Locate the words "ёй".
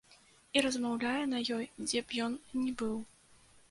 1.59-1.69